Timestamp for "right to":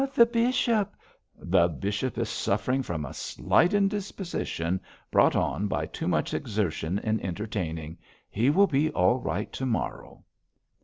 9.19-9.65